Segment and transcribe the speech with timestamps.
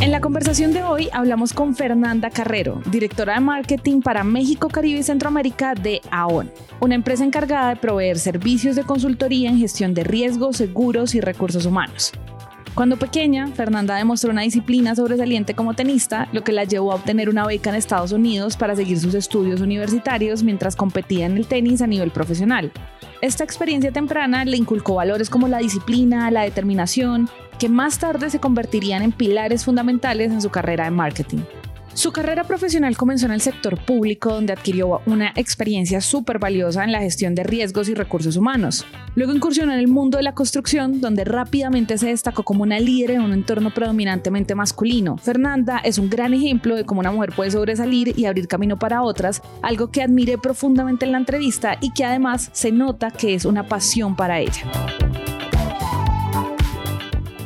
[0.00, 4.98] En la conversación de hoy hablamos con Fernanda Carrero, directora de marketing para México, Caribe
[4.98, 10.04] y Centroamérica de AON, una empresa encargada de proveer servicios de consultoría en gestión de
[10.04, 12.12] riesgos, seguros y recursos humanos.
[12.74, 17.28] Cuando pequeña, Fernanda demostró una disciplina sobresaliente como tenista, lo que la llevó a obtener
[17.28, 21.82] una beca en Estados Unidos para seguir sus estudios universitarios mientras competía en el tenis
[21.82, 22.72] a nivel profesional.
[23.20, 28.40] Esta experiencia temprana le inculcó valores como la disciplina, la determinación, que más tarde se
[28.40, 31.40] convertirían en pilares fundamentales en su carrera de marketing.
[31.94, 36.90] Su carrera profesional comenzó en el sector público, donde adquirió una experiencia súper valiosa en
[36.90, 38.84] la gestión de riesgos y recursos humanos.
[39.14, 43.12] Luego incursionó en el mundo de la construcción, donde rápidamente se destacó como una líder
[43.12, 45.18] en un entorno predominantemente masculino.
[45.18, 49.02] Fernanda es un gran ejemplo de cómo una mujer puede sobresalir y abrir camino para
[49.02, 53.44] otras, algo que admiré profundamente en la entrevista y que además se nota que es
[53.44, 54.64] una pasión para ella.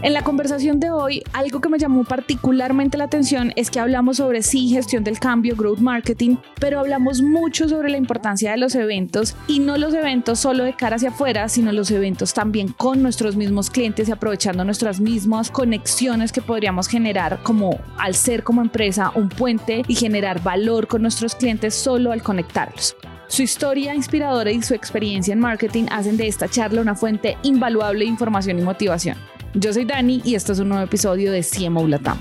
[0.00, 4.18] En la conversación de hoy, algo que me llamó particularmente la atención es que hablamos
[4.18, 8.76] sobre sí, gestión del cambio, growth marketing, pero hablamos mucho sobre la importancia de los
[8.76, 13.02] eventos y no los eventos solo de cara hacia afuera, sino los eventos también con
[13.02, 18.62] nuestros mismos clientes y aprovechando nuestras mismas conexiones que podríamos generar como al ser como
[18.62, 22.94] empresa un puente y generar valor con nuestros clientes solo al conectarlos.
[23.26, 28.04] Su historia inspiradora y su experiencia en marketing hacen de esta charla una fuente invaluable
[28.04, 29.18] de información y motivación.
[29.54, 32.18] Yo soy Dani y esto es un nuevo episodio de CMO Latam.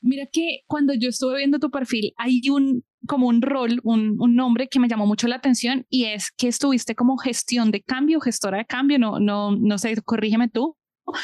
[0.00, 4.34] Mira que cuando yo estuve viendo tu perfil hay un como un rol, un, un,
[4.34, 8.20] nombre que me llamó mucho la atención y es que estuviste como gestión de cambio,
[8.20, 10.76] gestora de cambio, no, no, no sé, corrígeme tú.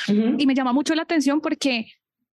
[0.07, 1.87] Y me llama mucho la atención porque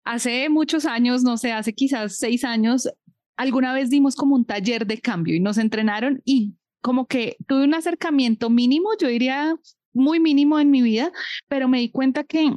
[0.05, 2.89] hace muchos años, no sé, hace quizás seis años,
[3.37, 7.65] alguna vez dimos como un taller de cambio y nos entrenaron y como que tuve
[7.65, 9.57] un acercamiento mínimo, yo diría
[9.97, 11.13] muy mínimo en mi vida,
[11.49, 12.53] pero me di cuenta que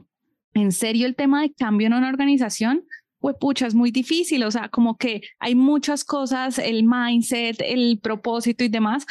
[0.54, 2.86] en serio el tema de cambio en una organización,
[3.20, 8.00] pues pucha, es muy difícil, o sea, como que hay muchas cosas, el mindset, el
[8.02, 9.06] propósito y demás,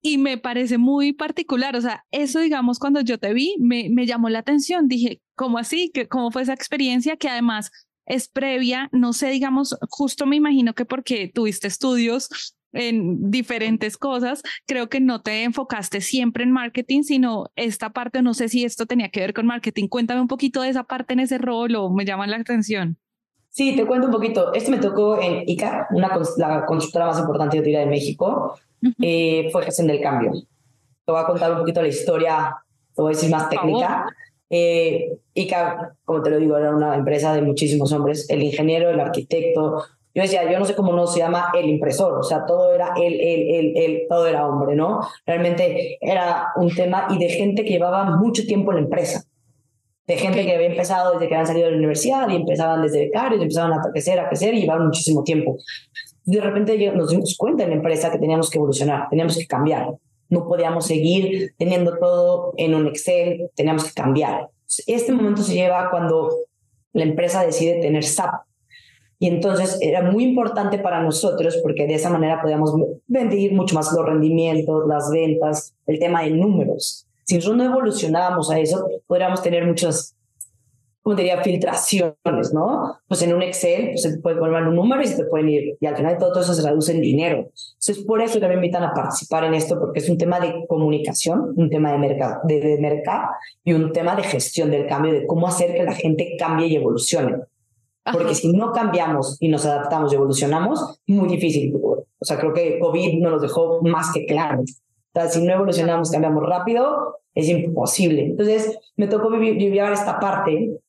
[0.00, 4.06] y me parece muy particular, o sea, eso digamos cuando yo te vi, me, me
[4.06, 5.92] llamó la atención, dije, ¿cómo así?
[6.08, 7.70] ¿Cómo fue esa experiencia que además
[8.06, 8.88] es previa?
[8.92, 14.42] No sé, digamos, justo me imagino que porque tuviste estudios en diferentes cosas.
[14.66, 18.86] Creo que no te enfocaste siempre en marketing, sino esta parte, no sé si esto
[18.86, 19.88] tenía que ver con marketing.
[19.88, 22.98] Cuéntame un poquito de esa parte en ese rol o me llama la atención.
[23.50, 24.52] Sí, te cuento un poquito.
[24.52, 28.58] Esto me tocó en ICA, una, la consultora más importante de de México.
[29.00, 30.32] Eh, fue gestión del cambio.
[30.32, 32.56] Te voy a contar un poquito la historia,
[32.94, 34.06] te voy a decir más técnica.
[34.50, 38.28] Eh, ICA, como te lo digo, era una empresa de muchísimos hombres.
[38.30, 39.82] El ingeniero, el arquitecto,
[40.18, 42.92] yo decía, yo no sé cómo no se llama el impresor, o sea, todo era
[42.96, 44.98] él, él, él, todo era hombre, ¿no?
[45.24, 49.22] Realmente era un tema y de gente que llevaba mucho tiempo en la empresa,
[50.08, 52.98] de gente que había empezado desde que habían salido de la universidad y empezaban desde
[52.98, 55.56] becarios, empezaban a crecer, a crecer y llevaban muchísimo tiempo.
[56.24, 59.86] De repente nos dimos cuenta en la empresa que teníamos que evolucionar, teníamos que cambiar.
[60.30, 64.48] No podíamos seguir teniendo todo en un Excel, teníamos que cambiar.
[64.88, 66.28] Este momento se lleva cuando
[66.92, 68.47] la empresa decide tener SAP,
[69.20, 72.72] y entonces era muy importante para nosotros porque de esa manera podíamos
[73.06, 77.06] vender mucho más los rendimientos, las ventas, el tema de números.
[77.24, 80.14] Si nosotros no evolucionábamos a eso, podríamos tener muchas,
[81.02, 82.96] como diría, filtraciones, ¿no?
[83.08, 85.76] Pues en un Excel pues, se puede poner un número y se te pueden ir.
[85.80, 87.38] Y al final de todo, eso se traduce en dinero.
[87.38, 90.64] Entonces, por eso también me invitan a participar en esto, porque es un tema de
[90.68, 93.30] comunicación, un tema de mercado, de, de mercado
[93.64, 96.76] y un tema de gestión del cambio, de cómo hacer que la gente cambie y
[96.76, 97.34] evolucione.
[98.12, 101.74] Porque si no cambiamos y nos adaptamos y evolucionamos, muy difícil.
[101.74, 104.60] O sea, creo que COVID nos lo dejó más que claro.
[104.60, 104.64] O
[105.14, 108.26] sea, si no evolucionamos, cambiamos rápido, es imposible.
[108.26, 110.80] Entonces, me tocó vivir, llevar esta parte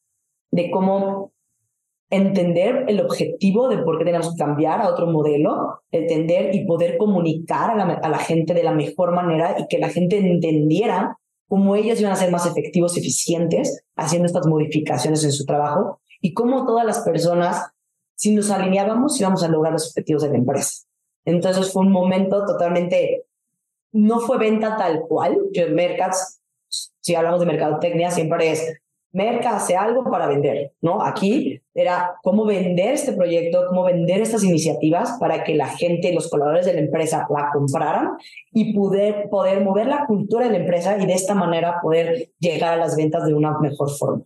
[0.52, 1.31] de cómo
[2.09, 6.97] entender el objetivo de por qué tenemos que cambiar a otro modelo, entender y poder
[6.97, 11.18] comunicar a la, a la gente de la mejor manera y que la gente entendiera
[11.47, 16.33] cómo ellos iban a ser más efectivos eficientes haciendo estas modificaciones en su trabajo y
[16.33, 17.71] cómo todas las personas,
[18.16, 20.85] si nos alineábamos, íbamos a lograr los objetivos de la empresa.
[21.25, 23.25] Entonces fue un momento totalmente,
[23.91, 25.37] no fue venta tal cual.
[25.53, 28.79] Yo en Mercats, si hablamos de mercadotecnia, siempre es
[29.11, 31.01] Merca hace algo para vender, ¿no?
[31.01, 36.29] Aquí era cómo vender este proyecto, cómo vender estas iniciativas para que la gente, los
[36.29, 38.17] colaboradores de la empresa la compraran
[38.51, 42.73] y poder, poder mover la cultura de la empresa y de esta manera poder llegar
[42.73, 44.23] a las ventas de una mejor forma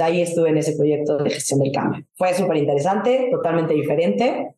[0.00, 2.04] ahí estuve en ese proyecto de gestión del cambio.
[2.14, 4.54] Fue súper interesante, totalmente diferente,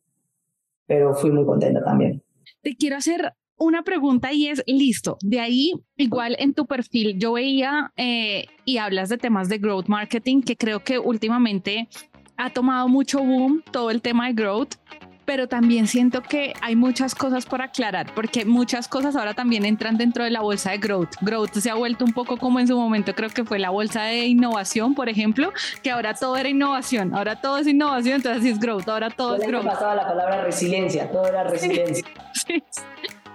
[0.85, 2.23] pero fui muy contenta también.
[2.61, 7.33] Te quiero hacer una pregunta y es, listo, de ahí igual en tu perfil yo
[7.33, 11.87] veía eh, y hablas de temas de growth marketing que creo que últimamente
[12.37, 14.75] ha tomado mucho boom todo el tema de growth
[15.27, 19.97] pero también siento que hay muchas cosas por aclarar, porque muchas cosas ahora también entran
[19.97, 21.09] dentro de la bolsa de growth.
[21.19, 24.03] Growth se ha vuelto un poco como en su momento, creo que fue la bolsa
[24.03, 25.51] de innovación, por ejemplo,
[25.83, 29.45] que ahora todo era innovación, ahora todo es innovación, entonces es growth, ahora todo es
[29.45, 29.65] growth.
[29.65, 32.07] pasaba la palabra resiliencia, todo era resiliencia.
[32.33, 32.63] sí.
[32.63, 32.63] Sí,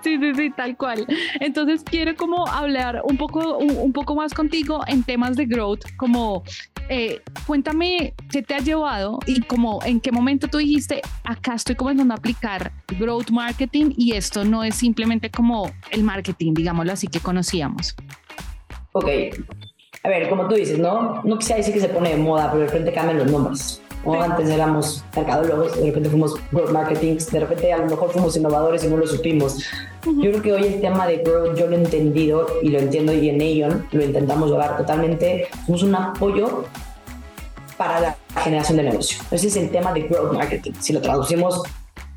[0.03, 1.07] sí, sí, tal cual.
[1.41, 6.43] Entonces quiero como hablar un poco, un, poco más contigo en temas de growth, como
[6.89, 11.77] eh, cuéntame qué te ha llevado y como en qué momento tú dijiste, acá estoy
[11.77, 17.07] comenzando a aplicar growth marketing y esto no es simplemente como el marketing, digámoslo así,
[17.07, 17.95] que conocíamos.
[18.93, 19.09] Ok,
[20.05, 21.23] a ver, como tú dices, ¿no?
[21.23, 23.81] No quisiera decir que se pone de moda, pero de repente cambian los nombres.
[24.05, 28.37] O antes éramos mercadólogos, de repente fuimos growth marketing, de repente a lo mejor fuimos
[28.37, 29.65] innovadores y no lo supimos.
[30.05, 33.13] Yo creo que hoy el tema de growth yo lo he entendido y lo entiendo
[33.13, 35.47] y en Aeon lo intentamos llevar totalmente.
[35.67, 36.65] Somos un apoyo
[37.77, 39.23] para la generación de negocio.
[39.31, 40.73] Ese es el tema de growth marketing.
[40.81, 41.63] Si lo traducimos,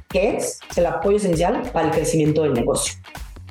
[0.10, 0.60] ¿qué es?
[0.70, 2.96] Es el apoyo esencial para el crecimiento del negocio.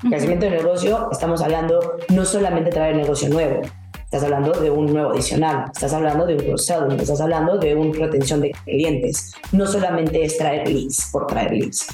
[0.02, 3.62] El crecimiento del negocio, estamos hablando no solamente de traer negocio nuevo,
[4.14, 7.98] Estás hablando de un nuevo adicional, estás hablando de un cross-selling, estás hablando de una
[7.98, 9.32] retención de clientes.
[9.50, 11.88] No solamente es traer leads por traer leads.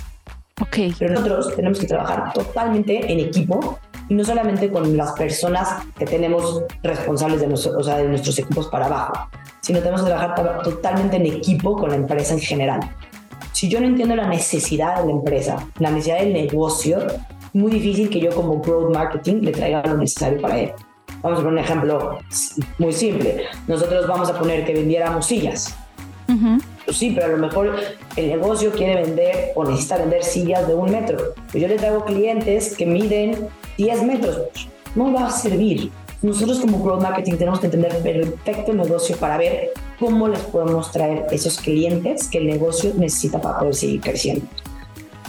[0.61, 0.95] Okay.
[0.99, 3.79] Pero nosotros tenemos que trabajar totalmente en equipo
[4.09, 8.67] y no solamente con las personas que tenemos responsables de, o sea, de nuestros equipos
[8.69, 9.31] para abajo,
[9.61, 12.81] sino tenemos que trabajar totalmente en equipo con la empresa en general.
[13.53, 17.71] Si yo no entiendo la necesidad de la empresa, la necesidad del negocio, es muy
[17.71, 20.73] difícil que yo como growth marketing le traiga lo necesario para él.
[21.23, 22.19] Vamos a poner un ejemplo
[22.79, 23.45] muy simple.
[23.69, 25.77] Nosotros vamos a poner que vendiéramos sillas.
[26.90, 27.76] Pues sí, pero a lo mejor
[28.16, 31.34] el negocio quiere vender o necesita vender sillas de un metro.
[31.52, 33.46] Pues yo le traigo clientes que miden
[33.76, 34.69] 10 metros.
[34.96, 35.92] No va a servir.
[36.20, 39.70] Nosotros como Growth Marketing tenemos que entender perfecto el negocio para ver
[40.00, 44.44] cómo les podemos traer esos clientes que el negocio necesita para poder seguir creciendo.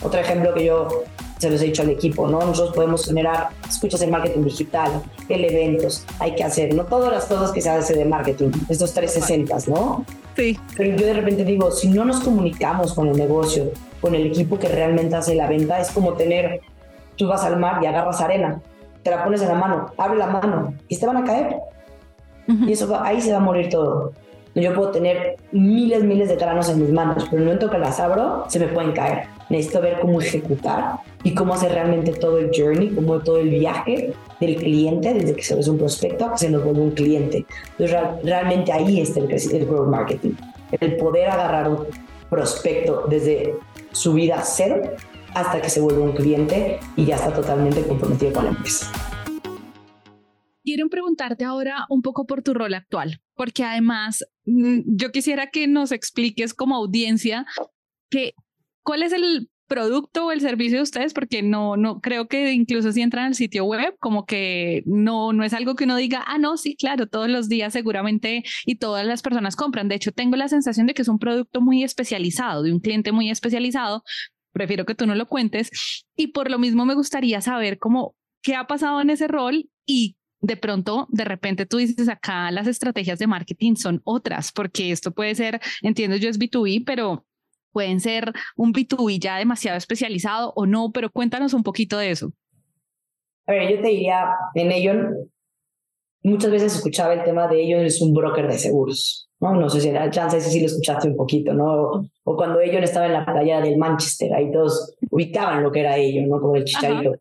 [0.02, 1.04] Otro ejemplo que yo
[1.42, 2.40] se los he dicho al equipo, ¿no?
[2.40, 7.26] Nosotros podemos generar, escuchas el marketing digital, el eventos, hay que hacer, no todas las
[7.26, 10.06] cosas que se hace de marketing, estos 360, ¿no?
[10.36, 10.60] Sí.
[10.78, 13.72] Pero yo de repente digo, si no nos comunicamos con el negocio,
[14.02, 16.62] con el equipo que realmente hace la venta, es como tener,
[17.16, 18.62] tú vas al mar y agarras arena,
[19.02, 21.56] te la pones en la mano, abre la mano y te van a caer.
[22.48, 24.14] Y eso ahí se va a morir todo.
[24.54, 27.78] Yo puedo tener miles, miles de granos en mis manos, pero en el momento que
[27.78, 29.24] las abro, se me pueden caer.
[29.50, 34.14] Necesito ver cómo ejecutar y cómo hacer realmente todo el journey, como todo el viaje
[34.42, 37.46] del cliente, desde que se ve un prospecto a que se nos vuelve un cliente.
[37.78, 40.32] Entonces, realmente ahí está el, el growth marketing.
[40.80, 41.86] El poder agarrar un
[42.30, 43.56] prospecto desde
[43.92, 44.82] su vida cero
[45.34, 48.92] hasta que se vuelve un cliente y ya está totalmente comprometido con la empresa.
[50.64, 55.68] Quiero preguntarte ahora un poco por tu rol actual, porque además mm, yo quisiera que
[55.68, 57.46] nos expliques como audiencia
[58.10, 58.34] que
[58.84, 62.92] cuál es el producto o el servicio de ustedes, porque no, no creo que incluso
[62.92, 66.38] si entran al sitio web, como que no, no es algo que uno diga, ah,
[66.38, 69.88] no, sí, claro, todos los días seguramente y todas las personas compran.
[69.88, 73.14] De hecho, tengo la sensación de que es un producto muy especializado, de un cliente
[73.14, 74.04] muy especializado.
[74.52, 75.70] Prefiero que tú no lo cuentes.
[76.18, 78.14] Y por lo mismo me gustaría saber cómo,
[78.44, 82.68] qué ha pasado en ese rol y de pronto, de repente tú dices acá las
[82.68, 87.26] estrategias de marketing son otras, porque esto puede ser, entiendo yo es B2B, pero
[87.72, 92.34] pueden ser un B2B ya demasiado especializado o no, pero cuéntanos un poquito de eso.
[93.46, 94.94] A ver, yo te diría, en ello,
[96.24, 99.56] muchas veces escuchaba el tema de ello, es un broker de seguros, ¿no?
[99.56, 102.04] No sé si era chance, si lo escuchaste un poquito, ¿no?
[102.24, 105.98] O cuando ellos estaba en la playa del Manchester, ahí todos ubicaban lo que era
[105.98, 106.42] ello, ¿no?
[106.42, 107.16] Como el chicharito.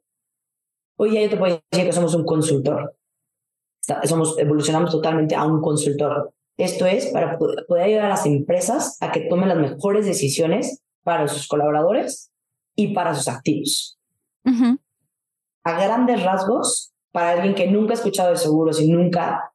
[0.97, 2.95] Hoy ya yo te puedo decir que somos un consultor
[4.05, 6.33] somos, evolucionamos totalmente a un consultor.
[6.57, 11.27] Esto es para poder ayudar a las empresas a que tomen las mejores decisiones para
[11.29, 12.31] sus colaboradores
[12.77, 13.99] y para sus activos.
[15.65, 19.53] A grandes rasgos, para alguien que nunca ha escuchado de seguros y nunca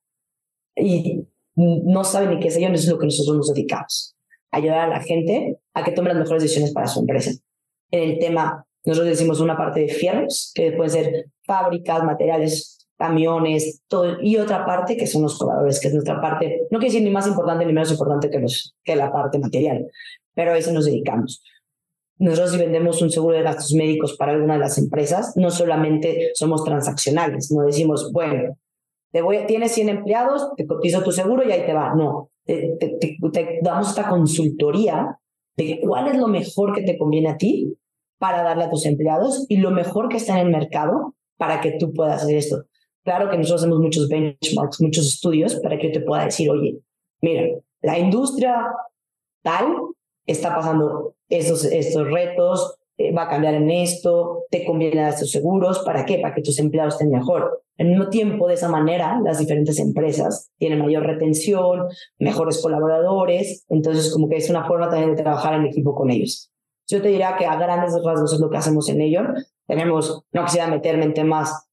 [0.76, 4.16] y no sabe ni qué es ello, eso es lo que nosotros nos dedicamos.
[4.52, 7.32] Ayudar a la gente a que tome las mejores decisiones para su empresa.
[7.92, 13.82] En el tema, nosotros decimos una parte de fierros, que pueden ser fábricas, materiales, camiones,
[13.88, 17.04] todo, y otra parte que son los cobradores, que es nuestra parte, no quiere decir
[17.04, 19.88] ni más importante ni menos importante que, los, que la parte material,
[20.34, 21.44] pero a eso nos dedicamos.
[22.18, 26.32] Nosotros si vendemos un seguro de gastos médicos para alguna de las empresas, no solamente
[26.34, 28.58] somos transaccionales, no decimos, bueno,
[29.12, 31.94] te voy, tienes 100 empleados, te cotizo tu seguro y ahí te va.
[31.96, 35.20] No, te, te damos esta consultoría
[35.58, 37.78] de cuál es lo mejor que te conviene a ti
[38.18, 41.72] para darle a tus empleados y lo mejor que está en el mercado para que
[41.80, 42.66] tú puedas hacer esto.
[43.06, 46.80] Claro que nosotros hacemos muchos benchmarks, muchos estudios para que yo te pueda decir, oye,
[47.22, 47.44] mira,
[47.82, 48.66] la industria
[49.44, 49.76] tal,
[50.26, 55.30] está pasando estos, estos retos, eh, va a cambiar en esto, te conviene dar estos
[55.30, 56.18] seguros, ¿para qué?
[56.18, 57.62] Para que tus empleados estén mejor.
[57.78, 64.12] Al mismo tiempo, de esa manera, las diferentes empresas tienen mayor retención, mejores colaboradores, entonces
[64.12, 66.52] como que es una forma también de trabajar en equipo con ellos.
[66.88, 69.22] Yo te diría que a grandes rasgos es lo que hacemos en ello.
[69.68, 71.68] Tenemos, no quisiera meterme en temas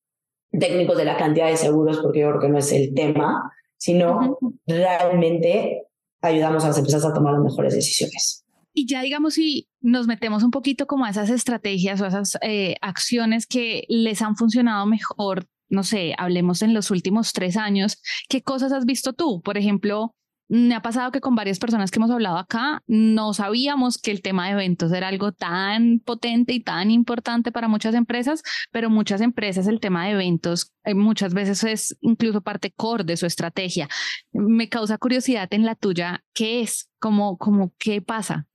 [0.59, 4.39] técnicos de la cantidad de seguros porque yo creo que no es el tema, sino
[4.67, 5.87] realmente
[6.21, 8.45] ayudamos a las empresas a tomar las mejores decisiones.
[8.75, 12.77] Y ya digamos si nos metemos un poquito como a esas estrategias o esas eh,
[12.81, 18.43] acciones que les han funcionado mejor, no sé, hablemos en los últimos tres años, ¿qué
[18.43, 19.43] cosas has visto tú?
[19.43, 20.15] Por ejemplo,
[20.53, 24.21] me ha pasado que con varias personas que hemos hablado acá no sabíamos que el
[24.21, 29.23] tema de eventos era algo tan potente y tan importante para muchas empresas, pero muchas
[29.23, 33.89] empresas el tema de eventos eh, muchas veces es incluso parte core de su estrategia.
[34.33, 36.91] Me causa curiosidad en la tuya, ¿qué es?
[37.01, 38.47] ¿Cómo, cómo, qué pasa?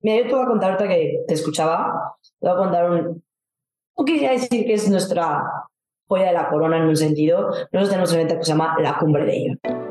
[0.00, 3.22] Mira, yo te voy a contar que te escuchaba, te voy a contar un...
[3.96, 5.40] No quería decir que es nuestra
[6.08, 7.50] joya de la corona en un sentido.
[7.70, 9.81] Nosotros tenemos un evento que se llama La Cumbre de Ello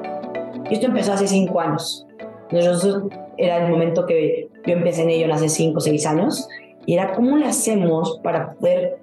[0.75, 2.05] esto empezó hace cinco años.
[2.51, 6.47] Nosotros era el momento que yo empecé en ello hace cinco o seis años
[6.85, 8.99] y era cómo le hacemos para poder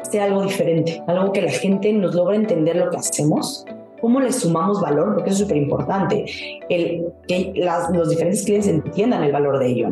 [0.00, 3.64] hacer algo diferente, algo que la gente nos logre entender lo que hacemos,
[4.00, 6.26] cómo le sumamos valor, porque eso es súper importante,
[6.68, 9.90] que las, los diferentes clientes entiendan el valor de ello.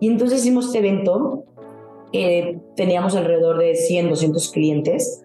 [0.00, 1.44] Y entonces hicimos este evento,
[2.12, 5.24] eh, teníamos alrededor de 100, 200 clientes,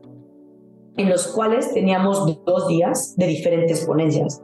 [0.98, 4.42] en los cuales teníamos dos días de diferentes ponencias.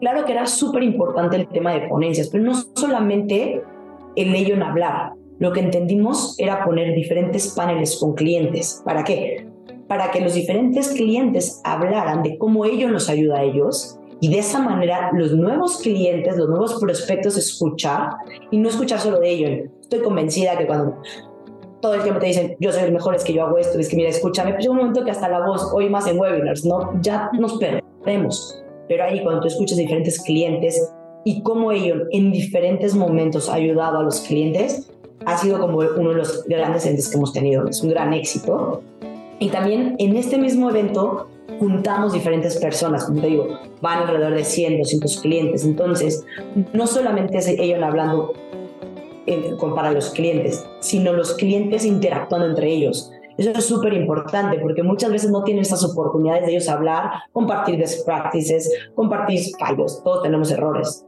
[0.00, 3.62] Claro que era súper importante el tema de ponencias, pero no solamente
[4.16, 5.12] el ello en hablar.
[5.38, 8.82] Lo que entendimos era poner diferentes paneles con clientes.
[8.84, 9.46] ¿Para qué?
[9.88, 14.38] Para que los diferentes clientes hablaran de cómo ello nos ayuda a ellos y de
[14.38, 18.10] esa manera los nuevos clientes, los nuevos prospectos escuchar
[18.50, 19.70] y no escuchar solo de ello.
[19.82, 20.96] Estoy convencida que cuando
[21.80, 23.88] todo el tiempo te dicen, yo soy el mejor, es que yo hago esto, es
[23.88, 26.64] que mira, escúchame, pues llega un momento que hasta la voz, hoy más en webinars,
[26.64, 26.92] ¿no?
[27.00, 30.92] Ya nos perdemos pero ahí cuando tú escuchas diferentes clientes
[31.22, 34.90] y cómo ellos en diferentes momentos ha ayudado a los clientes,
[35.24, 37.68] ha sido como uno de los grandes entes que hemos tenido.
[37.68, 38.82] Es un gran éxito.
[39.38, 41.28] Y también en este mismo evento
[41.60, 45.64] juntamos diferentes personas, como te digo, van alrededor de 100, 200 clientes.
[45.64, 46.24] Entonces,
[46.72, 48.32] no solamente es ellos hablando
[49.76, 53.12] para los clientes, sino los clientes interactuando entre ellos.
[53.40, 57.78] Eso es súper importante porque muchas veces no tienen esas oportunidades de ellos hablar, compartir
[57.78, 60.02] best practices, compartir fallos.
[60.04, 61.06] Todos tenemos errores.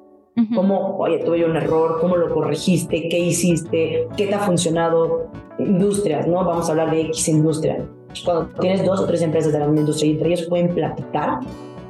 [0.55, 1.99] ¿Cómo, oye, tuve un error?
[2.01, 3.07] ¿Cómo lo corregiste?
[3.11, 4.09] ¿Qué hiciste?
[4.17, 5.27] ¿Qué te ha funcionado?
[5.59, 6.43] Industrias, ¿no?
[6.43, 7.87] Vamos a hablar de X industria.
[8.25, 11.41] Cuando tienes dos o tres empresas de la misma industria y entre ellos pueden platicar,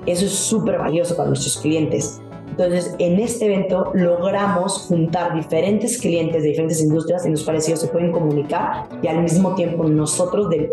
[0.07, 2.21] eso es súper valioso para nuestros clientes.
[2.53, 7.81] Entonces, en este evento logramos juntar diferentes clientes de diferentes industrias en los cuales ellos
[7.81, 10.71] se pueden comunicar y al mismo tiempo nosotros de,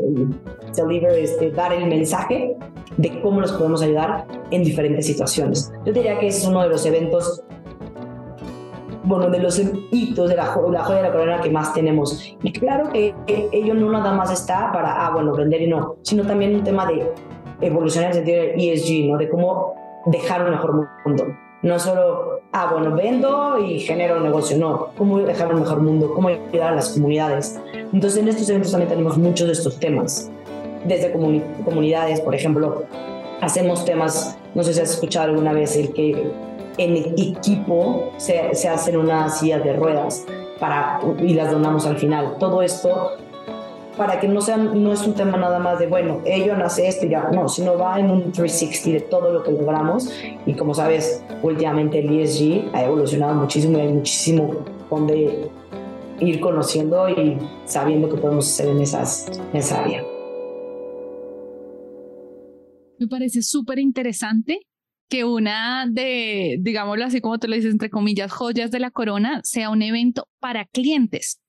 [0.75, 2.57] deliver, este, dar el mensaje
[2.98, 5.71] de cómo los podemos ayudar en diferentes situaciones.
[5.86, 7.43] Yo diría que ese es uno de los eventos
[9.05, 9.57] bueno, de los
[9.91, 12.36] hitos de la, la joya de la corona que más tenemos.
[12.43, 13.15] Y claro que
[13.53, 16.86] ello no nada más está para, ah, bueno, vender y no, sino también un tema
[16.86, 17.09] de
[17.62, 19.17] evolucionar en el sentido de ESG, ¿no?
[19.17, 19.75] De cómo
[20.07, 21.24] dejar un mejor mundo.
[21.61, 26.13] No solo, ah, bueno, vendo y genero un negocio, no, cómo dejar un mejor mundo,
[26.13, 27.59] cómo ayudar a las comunidades.
[27.91, 30.31] Entonces, en estos eventos también tenemos muchos de estos temas.
[30.85, 32.83] Desde comunidades, por ejemplo,
[33.41, 36.31] hacemos temas, no sé si has escuchado alguna vez el que
[36.77, 40.25] en equipo se, se hacen unas sillas de ruedas
[40.61, 42.37] para, y las donamos al final.
[42.39, 43.17] Todo esto
[44.00, 47.06] para que no, sea, no es un tema nada más de, bueno, ello nace esto
[47.06, 50.10] y ya, no, sino va en un 360 de todo lo que logramos.
[50.46, 55.50] Y como sabes, últimamente el ESG ha evolucionado muchísimo y hay muchísimo donde
[56.22, 60.01] ir conociendo y sabiendo qué podemos hacer en, esas, en esa área.
[63.00, 64.62] Me parece súper interesante
[65.10, 69.41] que una de, digámoslo así como tú lo dices, entre comillas, joyas de la corona
[69.44, 71.41] sea un evento para clientes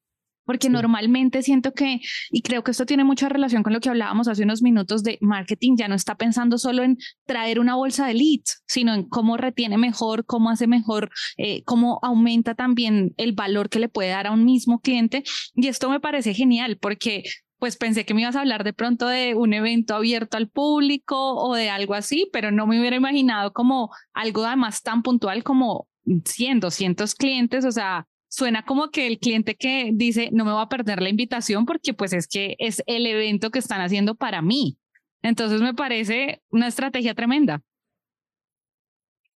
[0.50, 2.00] porque normalmente siento que,
[2.32, 5.16] y creo que esto tiene mucha relación con lo que hablábamos hace unos minutos de
[5.20, 9.36] marketing, ya no está pensando solo en traer una bolsa de leads, sino en cómo
[9.36, 14.26] retiene mejor, cómo hace mejor, eh, cómo aumenta también el valor que le puede dar
[14.26, 15.22] a un mismo cliente.
[15.54, 17.22] Y esto me parece genial porque
[17.60, 21.36] pues pensé que me ibas a hablar de pronto de un evento abierto al público
[21.36, 25.86] o de algo así, pero no me hubiera imaginado como algo además tan puntual como
[26.24, 30.62] 100, 200 clientes, o sea, suena como que el cliente que dice, no me voy
[30.62, 34.40] a perder la invitación porque pues es que es el evento que están haciendo para
[34.40, 34.78] mí.
[35.20, 37.60] Entonces me parece una estrategia tremenda.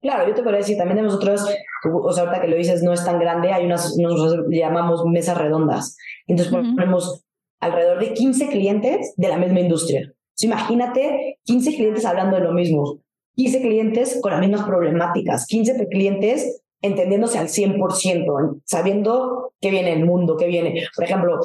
[0.00, 1.46] Claro, yo te podría decir, también de nosotros,
[1.84, 5.36] o sea, ahorita que lo dices, no es tan grande, hay unas, nosotros llamamos mesas
[5.36, 5.96] redondas.
[6.26, 7.24] Entonces ponemos
[7.58, 10.12] alrededor de 15 clientes de la misma industria.
[10.40, 13.00] imagínate 15 clientes hablando de lo mismo,
[13.36, 20.04] 15 clientes con las mismas problemáticas, 15 clientes entendiéndose al 100%, sabiendo qué viene el
[20.04, 20.86] mundo, qué viene.
[20.94, 21.40] Por ejemplo,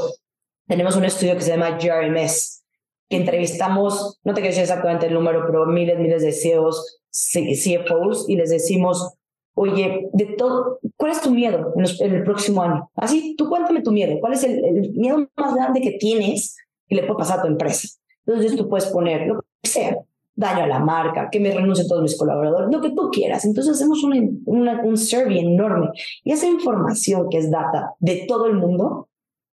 [0.67, 2.63] tenemos un estudio que se llama GRMS,
[3.07, 8.29] que entrevistamos, no te quiero decir exactamente el número, pero miles, miles de CEOs CFOs
[8.29, 9.13] y les decimos,
[9.53, 12.91] oye, de todo, ¿cuál es tu miedo en, el próximo año?
[12.95, 17.03] Así, tú cuéntame tu miedo, ¿cuál es el, miedo más grande que tienes que le
[17.03, 17.87] puede pasar a tu empresa?
[18.25, 19.97] Entonces tú puedes poner lo que sea,
[20.39, 23.43] daño a la marca, que me renuncien todos mis colaboradores, lo que tú quieras.
[23.45, 25.89] Entonces hacemos un survey enorme
[26.23, 29.09] y esa información que es data de todo el mundo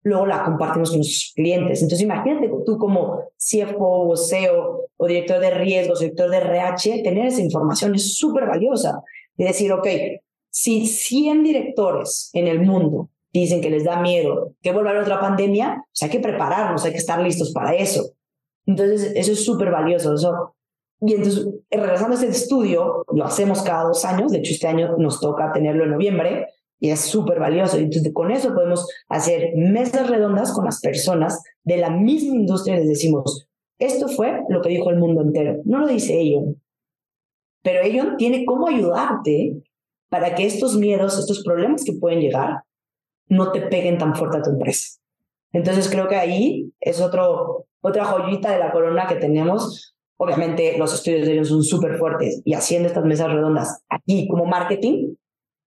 [0.04, 1.82] luego la compartimos con nuestros clientes.
[1.82, 7.28] Entonces, imagínate tú como CFO o CEO o director de riesgos, director de RH, tener
[7.28, 9.04] esa información es súper valiosa.
[9.38, 9.88] Y decir, ok,
[10.50, 15.04] si 100 directores en el mundo dicen que les da miedo que vuelva a haber
[15.04, 18.14] otra pandemia, pues hay que prepararnos, hay que estar listos para eso.
[18.66, 20.16] Entonces, eso es súper valioso.
[20.16, 20.56] Eso.
[21.02, 24.96] Y entonces, regresando a este estudio, lo hacemos cada dos años, de hecho este año
[24.98, 26.48] nos toca tenerlo en noviembre,
[26.82, 27.78] y es súper valioso.
[27.78, 32.80] Entonces, con eso podemos hacer mesas redondas con las personas de la misma industria y
[32.80, 35.62] les decimos, esto fue lo que dijo el mundo entero.
[35.64, 36.44] No lo dice ellos,
[37.62, 39.62] pero ellos tiene cómo ayudarte
[40.10, 42.64] para que estos miedos, estos problemas que pueden llegar,
[43.28, 45.00] no te peguen tan fuerte a tu empresa.
[45.54, 49.96] Entonces, creo que ahí es otro, otra joyita de la corona que tenemos.
[50.24, 54.46] Obviamente, los estudios de ellos son súper fuertes y haciendo estas mesas redondas aquí como
[54.46, 55.16] marketing,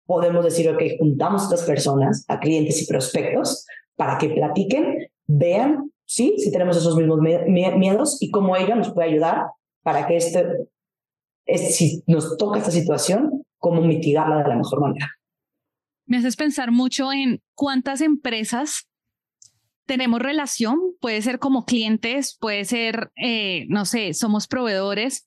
[0.06, 3.64] podemos decir, ok, juntamos a estas personas, a clientes y prospectos,
[3.94, 9.10] para que platiquen, vean, sí, si tenemos esos mismos miedos y cómo ella nos puede
[9.10, 9.44] ayudar
[9.84, 10.66] para que este,
[11.46, 15.12] si nos toca esta situación, cómo mitigarla de la mejor manera.
[16.06, 18.89] Me haces pensar mucho en cuántas empresas
[19.90, 25.26] tenemos relación, puede ser como clientes, puede ser, eh, no sé, somos proveedores,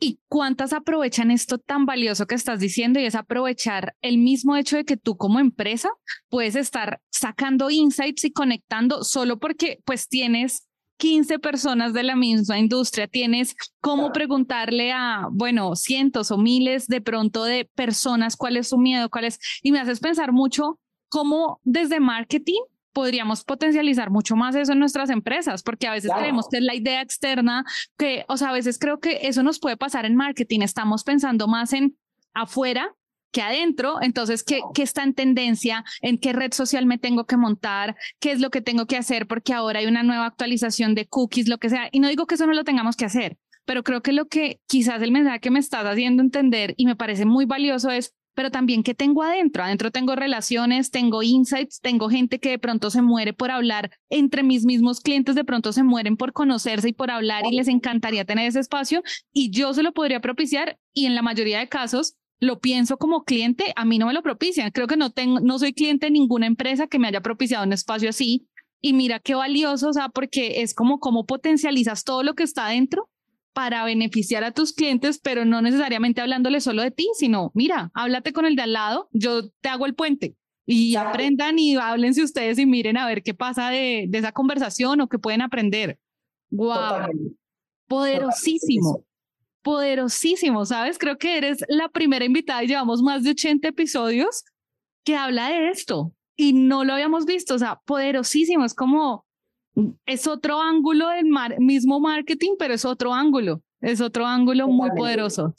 [0.00, 4.76] ¿Y cuántas aprovechan esto tan valioso que estás diciendo y es aprovechar el mismo hecho
[4.76, 5.90] de que tú como empresa
[6.28, 12.60] puedes estar sacando insights y conectando solo porque pues tienes 15 personas de la misma
[12.60, 18.68] industria, tienes cómo preguntarle a, bueno, cientos o miles de pronto de personas cuál es
[18.68, 22.62] su miedo, cuál es, y me haces pensar mucho cómo desde marketing
[22.98, 26.74] podríamos potencializar mucho más eso en nuestras empresas, porque a veces creemos que es la
[26.74, 27.64] idea externa,
[27.96, 31.46] que, o sea, a veces creo que eso nos puede pasar en marketing, estamos pensando
[31.46, 31.96] más en
[32.34, 32.92] afuera
[33.30, 35.84] que adentro, entonces, ¿qué, ¿qué está en tendencia?
[36.00, 37.94] ¿En qué red social me tengo que montar?
[38.18, 39.28] ¿Qué es lo que tengo que hacer?
[39.28, 41.88] Porque ahora hay una nueva actualización de cookies, lo que sea.
[41.92, 44.58] Y no digo que eso no lo tengamos que hacer, pero creo que lo que
[44.66, 48.52] quizás el mensaje que me estás haciendo entender y me parece muy valioso es pero
[48.52, 49.64] también qué tengo adentro.
[49.64, 54.44] Adentro tengo relaciones, tengo insights, tengo gente que de pronto se muere por hablar, entre
[54.44, 58.24] mis mismos clientes de pronto se mueren por conocerse y por hablar y les encantaría
[58.24, 62.14] tener ese espacio y yo se lo podría propiciar y en la mayoría de casos
[62.38, 64.70] lo pienso como cliente, a mí no me lo propician.
[64.70, 67.72] Creo que no tengo, no soy cliente de ninguna empresa que me haya propiciado un
[67.72, 68.46] espacio así.
[68.80, 72.66] Y mira qué valioso, o sea, porque es como cómo potencializas todo lo que está
[72.66, 73.10] adentro
[73.58, 78.32] para beneficiar a tus clientes, pero no necesariamente hablándole solo de ti, sino, mira, háblate
[78.32, 82.60] con el de al lado, yo te hago el puente y aprendan y háblense ustedes
[82.60, 85.98] y miren a ver qué pasa de, de esa conversación o qué pueden aprender.
[86.50, 87.34] ¡Wow!
[87.88, 89.04] Poderosísimo.
[89.62, 90.96] Poderosísimo, ¿sabes?
[90.96, 94.44] Creo que eres la primera invitada y llevamos más de 80 episodios
[95.02, 99.26] que habla de esto y no lo habíamos visto, o sea, poderosísimo, es como
[100.06, 101.26] es otro ángulo del
[101.58, 105.54] mismo marketing, pero es otro ángulo, es otro ángulo muy poderoso.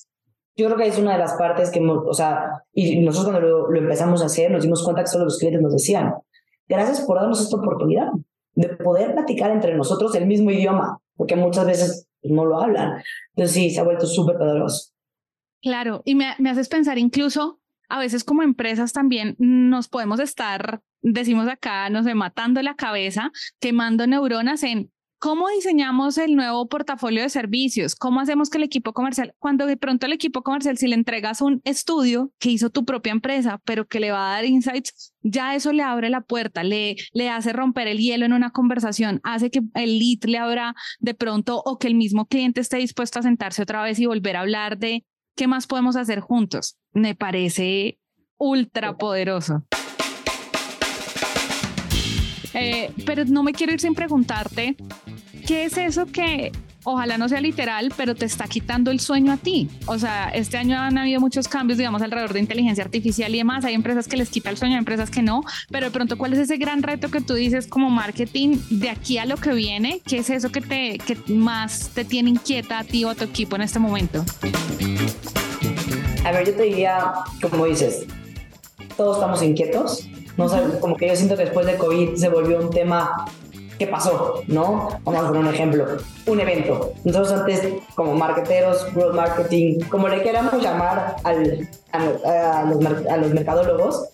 [0.55, 3.75] Yo creo que es una de las partes que, o sea, y nosotros cuando lo,
[3.75, 6.13] empezamos a hacer, nos dimos cuenta que solo los clientes nos decían,
[6.67, 8.09] gracias por darnos esta oportunidad
[8.55, 13.01] de poder platicar entre nosotros el mismo idioma, porque muchas veces no lo hablan.
[13.35, 14.91] Entonces sí, se ha vuelto súper poderoso.
[15.61, 20.81] Claro, y me, me haces pensar incluso, a veces como empresas también nos podemos estar
[21.01, 27.21] decimos acá, no sé, matando la cabeza, quemando neuronas en cómo diseñamos el nuevo portafolio
[27.21, 30.87] de servicios, cómo hacemos que el equipo comercial, cuando de pronto el equipo comercial, si
[30.87, 34.45] le entregas un estudio que hizo tu propia empresa, pero que le va a dar
[34.45, 38.51] insights, ya eso le abre la puerta, le, le hace romper el hielo en una
[38.51, 42.77] conversación, hace que el lead le abra de pronto o que el mismo cliente esté
[42.77, 46.77] dispuesto a sentarse otra vez y volver a hablar de qué más podemos hacer juntos.
[46.93, 47.99] Me parece
[48.37, 49.65] ultra poderoso.
[52.59, 54.75] Eh, pero no me quiero ir sin preguntarte,
[55.45, 56.51] ¿qué es eso que
[56.83, 59.69] ojalá no sea literal, pero te está quitando el sueño a ti.
[59.85, 63.65] O sea, este año han habido muchos cambios, digamos, alrededor de inteligencia artificial y demás.
[63.65, 66.33] Hay empresas que les quita el sueño, hay empresas que no, pero de pronto, ¿cuál
[66.33, 70.01] es ese gran reto que tú dices como marketing de aquí a lo que viene?
[70.05, 73.25] ¿Qué es eso que, te, que más te tiene inquieta a ti o a tu
[73.25, 74.23] equipo en este momento?
[76.25, 77.13] A ver, yo te diría,
[77.49, 78.05] como dices,
[78.95, 80.07] todos estamos inquietos.
[80.47, 83.25] No como que yo siento que después de COVID se volvió un tema
[83.79, 84.43] ¿qué pasó?
[84.47, 84.89] ¿No?
[85.05, 85.85] Vamos a poner un ejemplo,
[86.27, 86.93] un evento.
[87.05, 87.61] Nosotros antes,
[87.95, 92.05] como marketeros, growth marketing, como le queramos llamar al, a,
[92.65, 94.09] los, a, los, mercadólogos,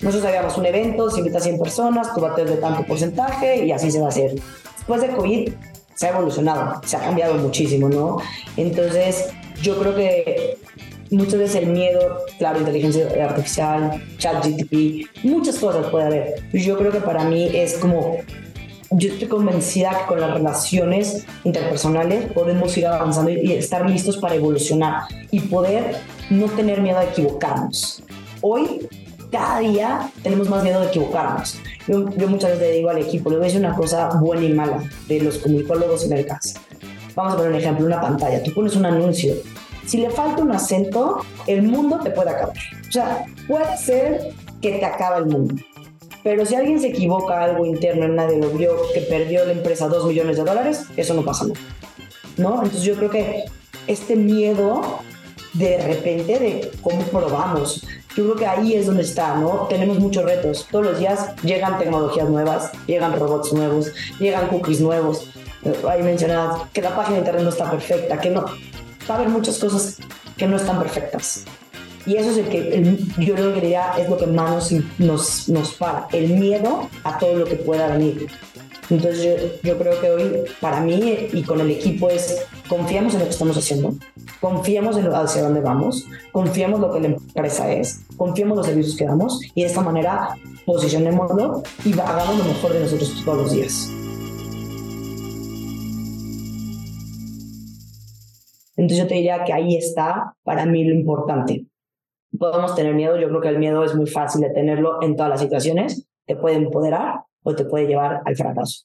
[0.00, 3.72] nosotros sabíamos un evento, se invita a 100 personas, tú bates de tanto porcentaje y
[3.72, 4.34] así se va a hacer.
[4.76, 5.52] Después de COVID
[5.94, 8.18] se ha evolucionado, se ha cambiado muchísimo, ¿no?
[8.56, 9.30] Entonces,
[9.62, 10.58] yo creo que
[11.10, 16.34] muchas veces el miedo, claro, inteligencia artificial, chat GTP, muchas cosas puede haber.
[16.52, 18.18] Yo creo que para mí es como
[18.90, 24.34] yo estoy convencida que con las relaciones interpersonales podemos ir avanzando y estar listos para
[24.34, 25.96] evolucionar y poder
[26.30, 28.02] no tener miedo a equivocarnos.
[28.40, 28.88] Hoy,
[29.30, 31.58] cada día, tenemos más miedo de equivocarnos.
[31.86, 34.52] Yo, muchas veces le digo al equipo, le voy a decir una cosa buena y
[34.52, 36.58] mala de los comunicólogos en el caso.
[37.14, 38.42] Vamos a poner un ejemplo, una pantalla.
[38.42, 39.34] Tú pones un anuncio.
[39.88, 42.54] Si le falta un acento, el mundo te puede acabar.
[42.86, 45.54] O sea, puede ser que te acabe el mundo.
[46.22, 50.04] Pero si alguien se equivoca algo interno nadie lo vio, que perdió la empresa dos
[50.04, 51.60] millones de dólares, eso no pasa nada.
[52.36, 52.56] ¿No?
[52.56, 53.44] Entonces yo creo que
[53.86, 54.98] este miedo
[55.54, 59.68] de repente de cómo probamos, yo creo que ahí es donde está, ¿no?
[59.70, 60.66] Tenemos muchos retos.
[60.70, 65.30] Todos los días llegan tecnologías nuevas, llegan robots nuevos, llegan cookies nuevos.
[65.88, 68.44] Ahí mencionabas que la página de internet no está perfecta, que no.
[69.08, 69.98] Va a haber muchas cosas
[70.36, 71.44] que no están perfectas.
[72.06, 75.74] Y eso es el que yo creo que diría es lo que más nos, nos,
[75.74, 78.28] para, el miedo a todo lo que pueda venir.
[78.90, 83.26] Entonces yo, creo que hoy para mí y con el equipo es confiamos en lo
[83.26, 83.94] que estamos haciendo,
[84.40, 89.04] confiamos en hacia dónde vamos, confiamos lo que la empresa es, confiamos los servicios que
[89.04, 93.90] damos y de esta manera posicionémoslo y hagamos lo mejor de nosotros todos los días.
[98.78, 101.66] Entonces yo te diría que ahí está para mí lo importante
[102.36, 103.18] podemos tener miedo.
[103.18, 106.08] Yo creo que el miedo es muy fácil de tenerlo en todas las situaciones.
[106.26, 108.84] Te puede empoderar o te puede llevar al fracaso.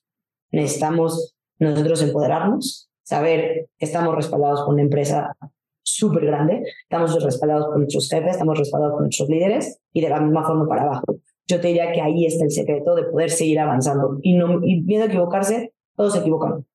[0.52, 5.36] Necesitamos nosotros empoderarnos, saber que estamos respaldados por una empresa
[5.82, 10.22] súper grande, estamos respaldados por nuestros jefes, estamos respaldados por nuestros líderes y de la
[10.22, 11.18] misma forma para abajo.
[11.48, 14.82] Yo te diría que ahí está el secreto de poder seguir avanzando y, no, y
[14.82, 16.66] miedo equivocarse, todos se equivocan,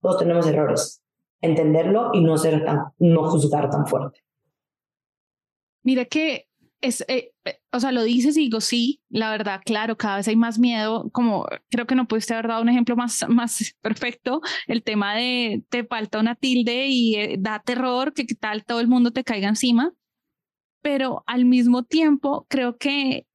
[0.00, 1.02] todos tenemos errores.
[1.46, 4.20] Entenderlo y no ser tan, no juzgar tan fuerte.
[5.82, 6.48] Mira que
[6.80, 10.28] es, eh, eh, o sea, lo dices y digo, sí, la verdad, claro, cada vez
[10.28, 14.40] hay más miedo, como creo que no pudiste haber dado un ejemplo más, más perfecto,
[14.66, 18.88] el tema de te falta una tilde y eh, da terror que tal todo el
[18.88, 19.92] mundo te caiga encima,
[20.82, 23.26] pero al mismo tiempo creo que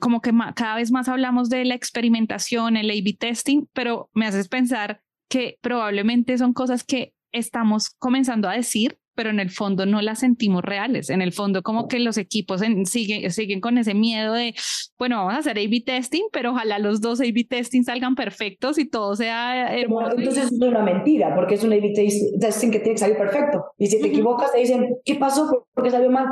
[0.00, 4.48] como que cada vez más hablamos de la experimentación, el A-B testing, pero me haces
[4.48, 10.00] pensar que probablemente son cosas que estamos comenzando a decir, pero en el fondo no
[10.00, 11.10] las sentimos reales.
[11.10, 14.54] En el fondo como que los equipos siguen, siguen con ese miedo de,
[14.98, 18.88] bueno, vamos a hacer A-B testing, pero ojalá los dos A-B testing salgan perfectos y
[18.88, 21.92] todo sea Entonces es una mentira, porque es un A-B
[22.40, 23.64] testing que tiene que salir perfecto.
[23.78, 25.66] Y si te equivocas te dicen, ¿qué pasó?
[25.74, 26.28] ¿Por qué salió mal?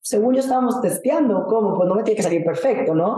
[0.00, 1.74] Según yo estábamos testeando, ¿cómo?
[1.74, 3.16] Pues no me tiene que salir perfecto, ¿no?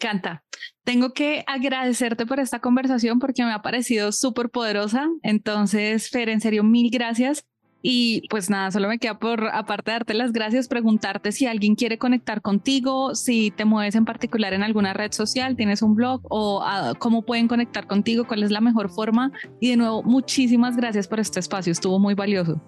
[0.00, 0.44] Canta.
[0.86, 5.08] Tengo que agradecerte por esta conversación porque me ha parecido súper poderosa.
[5.24, 7.44] Entonces, Fer, en serio, mil gracias.
[7.82, 11.74] Y pues nada, solo me queda por, aparte de darte las gracias, preguntarte si alguien
[11.74, 16.20] quiere conectar contigo, si te mueves en particular en alguna red social, tienes un blog
[16.30, 19.32] o ah, cómo pueden conectar contigo, cuál es la mejor forma.
[19.60, 22.62] Y de nuevo, muchísimas gracias por este espacio, estuvo muy valioso.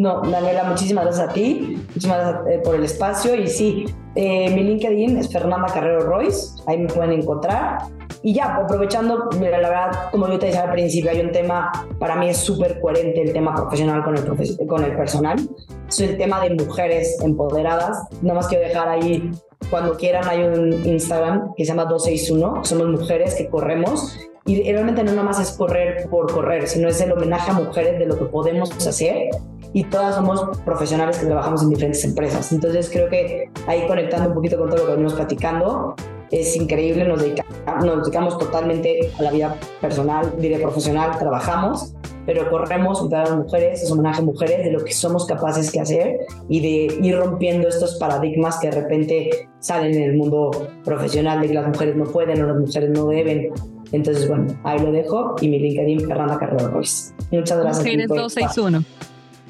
[0.00, 3.34] No, Daniela, muchísimas gracias a ti, muchísimas gracias eh, por el espacio.
[3.34, 3.84] Y sí,
[4.14, 7.82] eh, mi LinkedIn es Fernanda Carrero Royce, ahí me pueden encontrar.
[8.22, 11.70] Y ya, aprovechando, mira, la verdad, como yo te decía al principio, hay un tema,
[11.98, 15.38] para mí es súper coherente el tema profesional con el, con el personal.
[15.86, 18.02] Es el tema de mujeres empoderadas.
[18.22, 19.30] Nada más quiero dejar ahí,
[19.68, 22.64] cuando quieran, hay un Instagram que se llama 261.
[22.64, 26.98] Somos mujeres que corremos y realmente no nada más es correr por correr, sino es
[27.02, 29.28] el homenaje a mujeres de lo que podemos hacer
[29.72, 32.52] y todas somos profesionales que trabajamos en diferentes empresas.
[32.52, 35.94] Entonces creo que ahí conectando un poquito con todo lo que venimos platicando,
[36.30, 41.94] es increíble, nos dedicamos, nos dedicamos totalmente a la vida personal, vida profesional, trabajamos,
[42.26, 45.80] pero corremos un las mujeres, es homenaje a mujeres de lo que somos capaces de
[45.80, 50.50] hacer y de ir rompiendo estos paradigmas que de repente salen en el mundo
[50.84, 53.50] profesional de que las mujeres no pueden o las mujeres no deben.
[53.90, 57.12] Entonces, bueno, ahí lo dejo y mi LinkedIn, Fernanda Carrero Ruiz.
[57.32, 57.84] Muchas gracias.
[57.84, 58.84] Mujeres 261.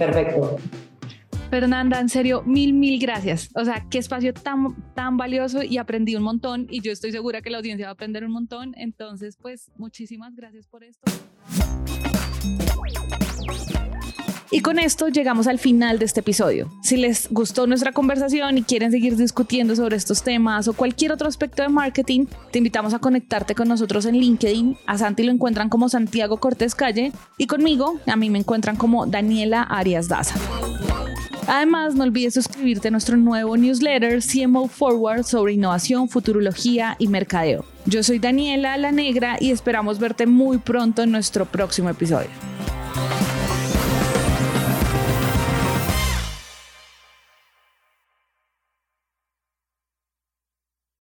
[0.01, 0.57] Perfecto.
[1.51, 3.51] Fernanda, en serio, mil, mil gracias.
[3.55, 7.43] O sea, qué espacio tan, tan valioso y aprendí un montón y yo estoy segura
[7.43, 8.73] que la audiencia va a aprender un montón.
[8.79, 11.11] Entonces, pues, muchísimas gracias por esto.
[14.53, 16.69] Y con esto llegamos al final de este episodio.
[16.83, 21.29] Si les gustó nuestra conversación y quieren seguir discutiendo sobre estos temas o cualquier otro
[21.29, 24.77] aspecto de marketing, te invitamos a conectarte con nosotros en LinkedIn.
[24.87, 29.07] A Santi lo encuentran como Santiago Cortés Calle y conmigo a mí me encuentran como
[29.07, 30.35] Daniela Arias Daza.
[31.47, 37.65] Además, no olvides suscribirte a nuestro nuevo newsletter CMO Forward sobre innovación, futurología y mercadeo.
[37.87, 42.31] Yo soy Daniela La Negra y esperamos verte muy pronto en nuestro próximo episodio.